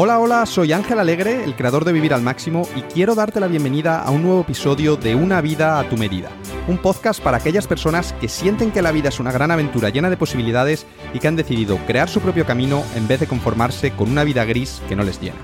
Hola, 0.00 0.20
hola, 0.20 0.46
soy 0.46 0.72
Ángel 0.72 1.00
Alegre, 1.00 1.42
el 1.42 1.56
creador 1.56 1.84
de 1.84 1.92
Vivir 1.92 2.14
al 2.14 2.22
Máximo, 2.22 2.68
y 2.76 2.82
quiero 2.82 3.16
darte 3.16 3.40
la 3.40 3.48
bienvenida 3.48 4.00
a 4.00 4.12
un 4.12 4.22
nuevo 4.22 4.42
episodio 4.42 4.94
de 4.94 5.16
Una 5.16 5.40
vida 5.40 5.80
a 5.80 5.88
tu 5.88 5.96
medida, 5.96 6.28
un 6.68 6.78
podcast 6.78 7.20
para 7.20 7.38
aquellas 7.38 7.66
personas 7.66 8.12
que 8.20 8.28
sienten 8.28 8.70
que 8.70 8.80
la 8.80 8.92
vida 8.92 9.08
es 9.08 9.18
una 9.18 9.32
gran 9.32 9.50
aventura 9.50 9.88
llena 9.88 10.08
de 10.08 10.16
posibilidades 10.16 10.86
y 11.12 11.18
que 11.18 11.26
han 11.26 11.34
decidido 11.34 11.78
crear 11.78 12.08
su 12.08 12.20
propio 12.20 12.46
camino 12.46 12.84
en 12.94 13.08
vez 13.08 13.18
de 13.18 13.26
conformarse 13.26 13.90
con 13.90 14.08
una 14.08 14.22
vida 14.22 14.44
gris 14.44 14.80
que 14.88 14.94
no 14.94 15.02
les 15.02 15.20
llena. 15.20 15.38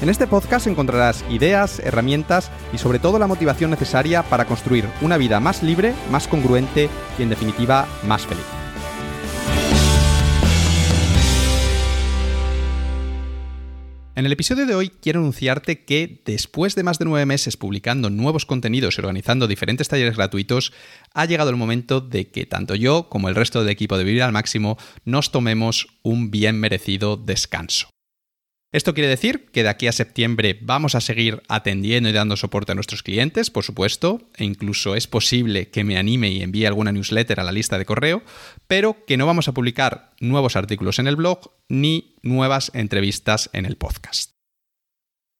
En 0.00 0.08
este 0.08 0.28
podcast 0.28 0.68
encontrarás 0.68 1.24
ideas, 1.28 1.80
herramientas 1.80 2.52
y 2.72 2.78
sobre 2.78 3.00
todo 3.00 3.18
la 3.18 3.26
motivación 3.26 3.72
necesaria 3.72 4.22
para 4.22 4.44
construir 4.44 4.84
una 5.02 5.16
vida 5.16 5.40
más 5.40 5.64
libre, 5.64 5.92
más 6.12 6.28
congruente 6.28 6.88
y 7.18 7.22
en 7.24 7.30
definitiva 7.30 7.88
más 8.06 8.24
feliz. 8.24 8.57
En 14.18 14.26
el 14.26 14.32
episodio 14.32 14.66
de 14.66 14.74
hoy 14.74 14.90
quiero 15.00 15.20
anunciarte 15.20 15.84
que 15.84 16.20
después 16.24 16.74
de 16.74 16.82
más 16.82 16.98
de 16.98 17.04
nueve 17.04 17.24
meses 17.24 17.56
publicando 17.56 18.10
nuevos 18.10 18.46
contenidos 18.46 18.98
y 18.98 19.00
organizando 19.00 19.46
diferentes 19.46 19.86
talleres 19.86 20.16
gratuitos, 20.16 20.72
ha 21.14 21.24
llegado 21.24 21.50
el 21.50 21.56
momento 21.56 22.00
de 22.00 22.26
que 22.26 22.44
tanto 22.44 22.74
yo 22.74 23.08
como 23.10 23.28
el 23.28 23.36
resto 23.36 23.60
del 23.60 23.68
equipo 23.68 23.96
de 23.96 24.02
Vivir 24.02 24.24
al 24.24 24.32
Máximo 24.32 24.76
nos 25.04 25.30
tomemos 25.30 25.86
un 26.02 26.32
bien 26.32 26.58
merecido 26.58 27.16
descanso. 27.16 27.90
Esto 28.70 28.92
quiere 28.92 29.08
decir 29.08 29.46
que 29.50 29.62
de 29.62 29.70
aquí 29.70 29.86
a 29.86 29.92
septiembre 29.92 30.58
vamos 30.60 30.94
a 30.94 31.00
seguir 31.00 31.42
atendiendo 31.48 32.10
y 32.10 32.12
dando 32.12 32.36
soporte 32.36 32.72
a 32.72 32.74
nuestros 32.74 33.02
clientes, 33.02 33.50
por 33.50 33.64
supuesto, 33.64 34.28
e 34.36 34.44
incluso 34.44 34.94
es 34.94 35.06
posible 35.06 35.70
que 35.70 35.84
me 35.84 35.96
anime 35.96 36.28
y 36.28 36.42
envíe 36.42 36.66
alguna 36.66 36.92
newsletter 36.92 37.40
a 37.40 37.44
la 37.44 37.52
lista 37.52 37.78
de 37.78 37.86
correo, 37.86 38.22
pero 38.66 39.06
que 39.06 39.16
no 39.16 39.24
vamos 39.24 39.48
a 39.48 39.52
publicar 39.52 40.10
nuevos 40.20 40.54
artículos 40.54 40.98
en 40.98 41.06
el 41.06 41.16
blog 41.16 41.50
ni 41.70 42.16
nuevas 42.22 42.70
entrevistas 42.74 43.48
en 43.54 43.64
el 43.64 43.76
podcast. 43.76 44.37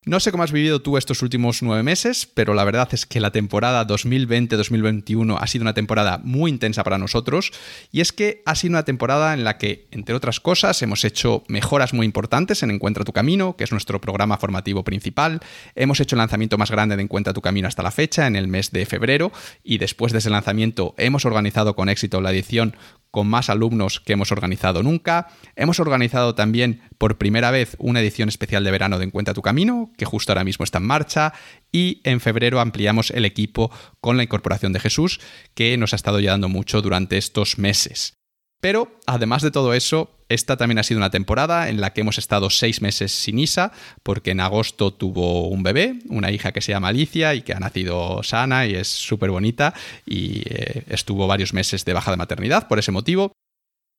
No 0.09 0.21
sé 0.21 0.31
cómo 0.31 0.43
has 0.43 0.53
vivido 0.53 0.81
tú 0.81 0.97
estos 0.97 1.21
últimos 1.21 1.63
nueve 1.63 1.83
meses, 1.83 2.27
pero 2.33 2.55
la 2.55 2.65
verdad 2.65 2.89
es 2.93 3.05
que 3.05 3.21
la 3.21 3.31
temporada 3.31 3.87
2020-2021 3.87 5.37
ha 5.39 5.47
sido 5.47 5.65
una 5.65 5.75
temporada 5.75 6.19
muy 6.25 6.51
intensa 6.51 6.83
para 6.83 6.97
nosotros. 6.97 7.53
Y 7.93 8.01
es 8.01 8.11
que 8.13 8.41
ha 8.47 8.55
sido 8.55 8.71
una 8.71 8.87
temporada 8.87 9.35
en 9.35 9.45
la 9.45 9.59
que, 9.59 9.87
entre 9.91 10.15
otras 10.15 10.41
cosas, 10.41 10.81
hemos 10.81 11.05
hecho 11.05 11.45
mejoras 11.49 11.93
muy 11.93 12.07
importantes 12.07 12.63
en 12.63 12.71
Encuentra 12.71 13.05
tu 13.05 13.13
Camino, 13.13 13.55
que 13.55 13.65
es 13.65 13.71
nuestro 13.71 14.01
programa 14.01 14.39
formativo 14.39 14.83
principal, 14.83 15.41
hemos 15.75 16.01
hecho 16.01 16.17
el 16.17 16.21
lanzamiento 16.21 16.57
más 16.57 16.71
grande 16.71 16.97
de 16.97 17.03
Encuentra 17.03 17.35
tu 17.35 17.43
Camino 17.43 17.69
hasta 17.69 17.83
la 17.83 17.91
fecha, 17.91 18.27
en 18.27 18.35
el 18.35 18.49
mes 18.49 18.71
de 18.71 18.87
febrero, 18.87 19.31
y 19.63 19.77
después 19.77 20.13
de 20.13 20.21
ese 20.21 20.31
lanzamiento 20.31 20.95
hemos 20.97 21.27
organizado 21.27 21.77
con 21.77 21.91
éxito 21.91 22.23
la 22.23 22.31
edición 22.31 22.75
con 23.11 23.27
más 23.27 23.51
alumnos 23.51 24.01
que 24.01 24.13
hemos 24.13 24.33
organizado 24.33 24.83
nunca. 24.83 25.29
Hemos 25.57 25.81
organizado 25.81 26.35
también 26.35 26.83
por 26.99 27.19
primera 27.19 27.51
vez 27.51 27.77
una 27.79 28.01
edición 28.01 28.29
especial 28.29 28.65
de 28.65 28.71
verano 28.71 28.99
de 28.99 29.07
Encuentra 29.07 29.35
tu 29.35 29.43
Camino, 29.43 29.93
que 29.97 30.05
justo 30.05 30.33
ahora 30.33 30.45
mismo 30.45 30.65
está 30.65 30.79
en 30.79 30.87
marcha. 30.87 31.33
Y 31.73 32.01
en 32.05 32.21
febrero 32.21 32.61
ampliamos 32.61 33.11
el 33.11 33.25
equipo 33.25 33.71
con 34.01 34.17
la 34.17 34.23
incorporación 34.23 34.73
de 34.73 34.81
Jesús, 34.81 35.21
que 35.55 35.77
nos 35.77 35.93
ha 35.93 35.97
estado 35.97 36.19
ayudando 36.19 36.49
mucho 36.49 36.83
durante 36.83 37.19
estos 37.19 37.59
meses. 37.59 38.15
Pero, 38.61 38.99
además 39.07 39.43
de 39.43 39.51
todo 39.51 39.75
eso, 39.75 40.18
esta 40.29 40.57
también 40.57 40.79
ha 40.79 40.83
sido 40.83 40.99
una 40.99 41.11
temporada 41.11 41.69
en 41.69 41.81
la 41.81 41.93
que 41.93 42.03
hemos 42.03 42.19
estado 42.19 42.51
seis 42.51 42.83
meses 42.83 43.13
sin 43.13 43.39
Isa, 43.39 43.73
porque 44.03 44.33
en 44.33 44.41
agosto 44.41 44.93
tuvo 44.93 45.49
un 45.49 45.63
bebé, 45.63 46.01
una 46.09 46.31
hija 46.31 46.53
que 46.53 46.61
se 46.61 46.73
llama 46.73 46.89
Alicia 46.89 47.35
y 47.35 47.43
que 47.43 47.55
ha 47.55 47.61
nacido 47.61 48.23
sana 48.23 48.67
y 48.67 48.75
es 48.75 48.89
súper 48.89 49.31
bonita, 49.31 49.75
y 50.07 50.43
eh, 50.45 50.85
estuvo 50.89 51.27
varios 51.27 51.53
meses 51.55 51.85
de 51.85 51.93
baja 51.93 52.11
de 52.11 52.17
maternidad 52.17 52.69
por 52.69 52.79
ese 52.79 52.93
motivo. 52.93 53.33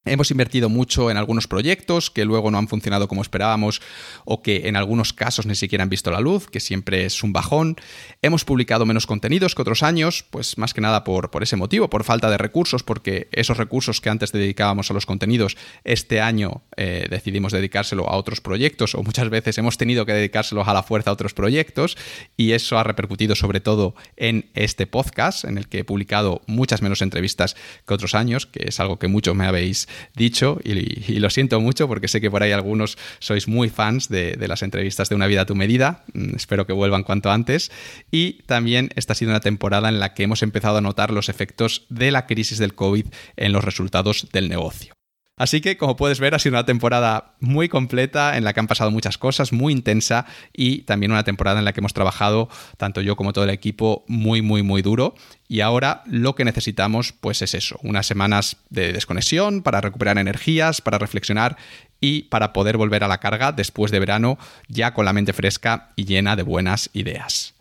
Hemos 0.05 0.31
invertido 0.31 0.69
mucho 0.69 1.11
en 1.11 1.17
algunos 1.17 1.47
proyectos 1.47 2.09
que 2.09 2.23
luego 2.23 2.51
no 2.51 2.57
han 2.57 2.69
funcionado 2.69 3.09
como 3.09 3.21
esperábamos 3.21 3.81
o 4.23 4.41
que 4.41 4.69
en 4.69 4.77
algunos 4.77 5.11
casos 5.11 5.45
ni 5.45 5.55
siquiera 5.55 5.83
han 5.83 5.89
visto 5.89 6.09
la 6.09 6.21
luz, 6.21 6.47
que 6.47 6.61
siempre 6.61 7.05
es 7.05 7.21
un 7.21 7.33
bajón. 7.33 7.75
Hemos 8.21 8.45
publicado 8.45 8.85
menos 8.85 9.05
contenidos 9.05 9.55
que 9.55 9.61
otros 9.61 9.83
años, 9.83 10.23
pues 10.29 10.57
más 10.57 10.73
que 10.73 10.79
nada 10.79 11.03
por, 11.03 11.31
por 11.31 11.43
ese 11.43 11.57
motivo, 11.57 11.89
por 11.89 12.05
falta 12.05 12.29
de 12.29 12.37
recursos, 12.37 12.81
porque 12.81 13.27
esos 13.33 13.57
recursos 13.57 13.99
que 13.99 14.09
antes 14.09 14.31
dedicábamos 14.31 14.89
a 14.89 14.93
los 14.93 15.05
contenidos, 15.05 15.57
este 15.83 16.21
año 16.21 16.63
eh, 16.77 17.07
decidimos 17.09 17.51
dedicárselo 17.51 18.07
a 18.07 18.15
otros 18.15 18.39
proyectos 18.39 18.95
o 18.95 19.03
muchas 19.03 19.29
veces 19.29 19.57
hemos 19.57 19.77
tenido 19.77 20.05
que 20.05 20.13
dedicárselos 20.13 20.69
a 20.69 20.73
la 20.73 20.81
fuerza 20.81 21.09
a 21.09 21.13
otros 21.13 21.33
proyectos 21.33 21.97
y 22.37 22.53
eso 22.53 22.79
ha 22.79 22.85
repercutido 22.85 23.35
sobre 23.35 23.59
todo 23.59 23.95
en 24.15 24.49
este 24.53 24.87
podcast 24.87 25.43
en 25.43 25.57
el 25.57 25.67
que 25.67 25.79
he 25.79 25.83
publicado 25.83 26.41
muchas 26.47 26.81
menos 26.81 27.01
entrevistas 27.01 27.57
que 27.85 27.93
otros 27.93 28.15
años, 28.15 28.45
que 28.45 28.69
es 28.69 28.79
algo 28.79 28.97
que 28.97 29.09
muchos 29.09 29.35
me 29.35 29.45
habéis 29.45 29.88
dicho 30.15 30.59
y, 30.63 31.19
lo 31.19 31.29
siento 31.29 31.59
mucho 31.59 31.87
porque 31.87 32.07
sé 32.07 32.21
que 32.21 32.31
por 32.31 32.43
ahí 32.43 32.51
algunos 32.51 32.97
sois 33.19 33.47
muy 33.47 33.69
fans 33.69 34.07
de, 34.07 34.33
de 34.33 34.47
las 34.47 34.63
entrevistas 34.63 35.09
de 35.09 35.15
Una 35.15 35.27
vida 35.27 35.41
a 35.41 35.45
tu 35.45 35.55
medida. 35.55 36.03
Mm, 36.13 36.35
espero 36.35 36.65
que 36.65 36.73
vuelvan 36.73 37.03
cuanto 37.03 37.31
antes. 37.31 37.71
Y 38.11 38.43
también 38.43 38.89
esta 38.95 39.13
ha 39.13 39.15
sido 39.15 39.31
una 39.31 39.41
temporada 39.41 39.89
en 39.89 39.99
la 39.99 40.13
que 40.13 40.23
hemos 40.23 40.43
empezado 40.43 40.77
a 40.77 40.81
notar 40.81 41.11
los 41.11 41.29
efectos 41.29 41.85
de 41.89 42.11
la 42.11 42.25
crisis 42.25 42.57
del 42.57 42.75
COVID 42.75 43.05
en 43.35 43.51
los 43.51 43.63
resultados 43.63 44.29
del 44.31 44.49
negocio. 44.49 44.98
Así 45.39 45.61
que, 45.61 45.77
como 45.77 45.95
puedes 45.95 46.19
ver, 46.19 46.35
ha 46.35 46.39
sido 46.39 46.55
una 46.55 46.65
temporada 46.65 47.31
muy 47.39 47.69
completa 47.69 48.35
en 48.37 48.43
la 48.43 48.51
que 48.51 48.59
han 48.59 48.67
pasado 48.67 48.91
muchas 48.91 49.17
cosas, 49.17 49.53
muy 49.53 49.71
intensa 49.71 50.25
y 50.53 50.79
también 50.81 51.13
una 51.13 51.23
temporada 51.23 51.59
en 51.59 51.65
la 51.65 51.71
que 51.71 51.79
hemos 51.79 51.93
trabajado, 51.93 52.49
tanto 52.75 52.99
yo 52.99 53.15
como 53.15 53.31
todo 53.31 53.45
el 53.45 53.49
equipo, 53.49 54.03
muy, 54.07 54.41
muy, 54.41 54.63
muy 54.63 54.81
duro. 54.81 55.15
Y 55.47 55.61
ahora 55.61 56.03
lo 56.05 56.35
que 56.35 56.43
necesitamos, 56.43 57.13
pues 57.13 57.41
es 57.41 57.53
eso, 57.53 57.79
unas 57.83 58.05
semanas 58.05 58.57
de 58.69 58.91
desconexión 58.91 59.63
para 59.63 59.79
recuperar 59.79 60.17
energías, 60.17 60.81
para 60.81 60.97
reflexionar 60.97 61.55
y 62.01 62.23
para 62.23 62.51
poder 62.51 62.75
volver 62.75 63.05
a 63.05 63.07
la 63.07 63.19
carga 63.19 63.53
después 63.53 63.91
de 63.91 63.99
verano 63.99 64.37
ya 64.67 64.93
con 64.93 65.05
la 65.05 65.13
mente 65.13 65.31
fresca 65.31 65.91
y 65.95 66.03
llena 66.03 66.35
de 66.35 66.43
buenas 66.43 66.89
ideas. 66.91 67.58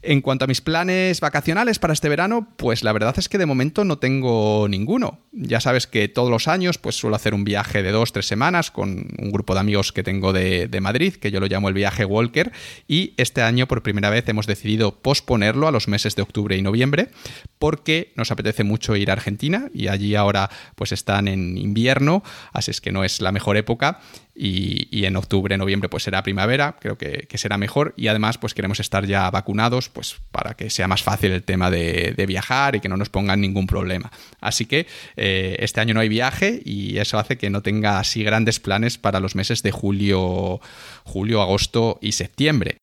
En 0.00 0.20
cuanto 0.20 0.44
a 0.44 0.48
mis 0.48 0.60
planes 0.60 1.18
vacacionales 1.20 1.80
para 1.80 1.92
este 1.92 2.08
verano, 2.08 2.46
pues 2.56 2.84
la 2.84 2.92
verdad 2.92 3.16
es 3.18 3.28
que 3.28 3.36
de 3.36 3.46
momento 3.46 3.82
no 3.82 3.98
tengo 3.98 4.68
ninguno. 4.68 5.18
Ya 5.32 5.60
sabes 5.60 5.88
que 5.88 6.06
todos 6.06 6.30
los 6.30 6.46
años 6.46 6.78
pues 6.78 6.94
suelo 6.94 7.16
hacer 7.16 7.34
un 7.34 7.42
viaje 7.42 7.82
de 7.82 7.90
dos, 7.90 8.12
tres 8.12 8.26
semanas 8.26 8.70
con 8.70 9.08
un 9.18 9.32
grupo 9.32 9.54
de 9.54 9.60
amigos 9.60 9.92
que 9.92 10.04
tengo 10.04 10.32
de, 10.32 10.68
Madrid, 10.80 11.14
que 11.14 11.32
yo 11.32 11.40
lo 11.40 11.46
llamo 11.46 11.68
el 11.68 11.74
viaje 11.74 12.04
Walker, 12.04 12.52
y 12.86 13.14
este 13.16 13.42
año 13.42 13.66
por 13.66 13.82
primera 13.82 14.08
vez 14.08 14.28
hemos 14.28 14.46
decidido 14.46 15.02
posponerlo 15.02 15.66
a 15.66 15.72
los 15.72 15.88
meses 15.88 16.14
de 16.14 16.22
octubre 16.22 16.56
y 16.56 16.62
noviembre, 16.62 17.08
porque 17.58 18.12
nos 18.14 18.30
apetece 18.30 18.62
mucho 18.62 18.94
ir 18.94 19.10
a 19.10 19.14
Argentina, 19.14 19.68
y 19.74 19.88
allí 19.88 20.14
ahora 20.14 20.48
pues 20.76 20.92
están 20.92 21.26
en 21.26 21.58
invierno, 21.58 22.22
así 22.52 22.70
es 22.70 22.80
que 22.80 22.92
no 22.92 23.02
es 23.02 23.20
la 23.20 23.32
mejor 23.32 23.56
época, 23.56 23.98
y, 24.38 25.04
en 25.04 25.16
octubre, 25.16 25.58
noviembre 25.58 25.88
pues 25.88 26.04
será 26.04 26.22
primavera, 26.22 26.76
creo 26.80 26.96
que, 26.96 27.26
será 27.34 27.58
mejor 27.58 27.94
y 27.96 28.08
además 28.08 28.38
pues 28.38 28.54
queremos 28.54 28.80
estar 28.80 29.04
ya 29.06 29.30
vacunados 29.30 29.87
pues 29.88 30.16
para 30.30 30.54
que 30.54 30.70
sea 30.70 30.88
más 30.88 31.02
fácil 31.02 31.32
el 31.32 31.42
tema 31.42 31.70
de, 31.70 32.14
viajar 32.28 32.76
y 32.76 32.80
que 32.80 32.88
no 32.88 32.96
nos 32.96 33.08
pongan 33.08 33.40
ningún 33.40 33.66
problema. 33.66 34.10
Así 34.40 34.66
que 34.66 34.86
eh, 35.16 35.56
este 35.60 35.80
año 35.80 35.94
no 35.94 36.00
hay 36.00 36.08
viaje 36.08 36.60
y 36.64 36.98
eso 36.98 37.18
hace 37.18 37.38
que 37.38 37.48
no 37.48 37.62
tenga 37.62 37.98
así 37.98 38.22
grandes 38.22 38.60
planes 38.60 38.98
para 38.98 39.20
los 39.20 39.34
meses 39.34 39.62
de 39.62 39.70
julio, 39.70 40.60
julio, 41.04 41.40
agosto 41.40 41.98
y 42.02 42.12
septiembre. 42.12 42.78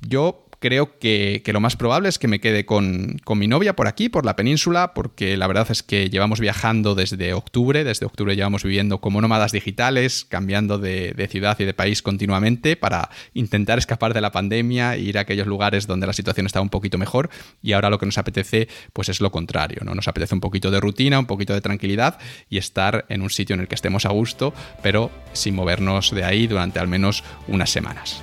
Yo 0.00 0.47
creo 0.58 0.98
que, 0.98 1.42
lo 1.46 1.60
más 1.60 1.76
probable 1.76 2.08
es 2.08 2.18
que 2.18 2.28
me 2.28 2.40
quede 2.40 2.66
con, 2.66 3.20
mi 3.36 3.46
novia 3.46 3.76
por 3.76 3.88
aquí, 3.88 4.08
por 4.08 4.24
la 4.24 4.36
península, 4.36 4.92
porque 4.94 5.36
la 5.36 5.46
verdad 5.46 5.68
es 5.70 5.82
que 5.82 6.10
llevamos 6.10 6.40
viajando 6.40 6.94
desde 6.94 7.32
octubre, 7.32 7.84
desde 7.84 8.06
octubre 8.06 8.36
llevamos 8.36 8.64
viviendo 8.64 8.98
como 8.98 9.20
nómadas 9.20 9.52
digitales, 9.52 10.24
cambiando 10.28 10.78
de, 10.78 11.28
ciudad 11.30 11.58
y 11.60 11.64
de 11.64 11.74
país 11.74 12.02
continuamente 12.02 12.76
para 12.76 13.10
intentar 13.34 13.78
escapar 13.78 14.14
de 14.14 14.20
la 14.20 14.32
pandemia 14.32 14.96
ir 14.96 15.18
a 15.18 15.22
aquellos 15.22 15.46
lugares 15.46 15.86
donde 15.86 16.06
la 16.06 16.12
situación 16.12 16.46
está 16.46 16.60
un 16.60 16.70
poquito 16.70 16.96
mejor 16.96 17.28
y 17.62 17.72
ahora 17.72 17.90
lo 17.90 17.98
que 17.98 18.06
nos 18.06 18.18
apetece 18.18 18.68
pues 18.92 19.08
es 19.08 19.20
lo 19.20 19.30
contrario, 19.30 19.82
¿no? 19.84 19.94
Nos 19.94 20.08
apetece 20.08 20.34
un 20.34 20.40
poquito 20.40 20.70
de 20.70 20.80
rutina, 20.80 21.18
un 21.18 21.26
poquito 21.26 21.52
de 21.52 21.60
tranquilidad 21.60 22.18
y 22.48 22.58
estar 22.58 23.04
en 23.08 23.22
un 23.22 23.30
sitio 23.30 23.54
en 23.54 23.60
el 23.60 23.68
que 23.68 23.74
estemos 23.74 24.06
a 24.06 24.10
gusto, 24.10 24.54
pero 24.82 25.10
sin 25.32 25.54
movernos 25.54 26.10
de 26.10 26.24
ahí 26.24 26.46
durante 26.46 26.78
al 26.78 26.88
menos 26.88 27.22
unas 27.46 27.70
semanas. 27.70 28.22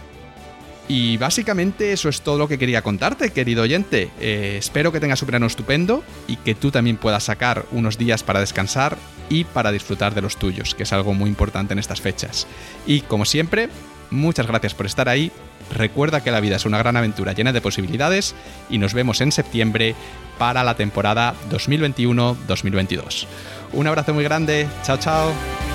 Y 0.88 1.18
básicamente 1.18 1.94
eso 1.94 2.10
es 2.10 2.22
todo 2.22 2.38
lo 2.38 2.48
que 2.48 2.60
quería 2.60 2.84
contarte, 2.84 3.32
querido 3.32 3.64
oyente. 3.64 4.12
Eh, 4.20 4.56
espero 4.60 4.92
que 4.92 5.00
tengas 5.00 5.22
un 5.22 5.28
verano 5.28 5.48
estupendo 5.48 6.04
y 6.28 6.36
que 6.38 6.54
tú 6.54 6.70
también 6.70 6.98
puedas 6.98 7.24
sacar 7.24 7.66
unos 7.72 7.98
días 7.98 8.22
para 8.22 8.40
descansar 8.40 8.98
y 9.30 9.46
para 9.46 9.72
disfrutar 9.72 10.14
de 10.14 10.22
los 10.22 10.38
tuyos, 10.38 10.76
que 10.76 10.84
es 10.84 10.94
algo 10.94 11.14
muy 11.14 11.30
importante 11.30 11.74
en 11.74 11.80
estas 11.80 12.02
fechas. 12.02 12.46
Y 12.86 13.02
como 13.02 13.26
siempre, 13.26 13.70
muchas 14.12 14.46
gracias 14.46 14.76
por 14.76 14.86
estar 14.86 15.10
ahí. 15.10 15.32
Recuerda 15.74 16.22
que 16.22 16.30
la 16.30 16.40
vida 16.40 16.58
es 16.58 16.66
una 16.66 16.78
gran 16.78 16.96
aventura 16.98 17.34
llena 17.34 17.52
de 17.52 17.62
posibilidades 17.62 18.36
y 18.70 18.78
nos 18.78 18.94
vemos 18.94 19.22
en 19.22 19.32
septiembre 19.32 19.96
para 20.38 20.64
la 20.64 20.76
temporada 20.76 21.34
2021-2022. 21.50 23.26
Un 23.74 23.88
abrazo 23.88 24.14
muy 24.14 24.24
grande. 24.24 24.68
Chao, 24.84 24.98
chao. 24.98 25.75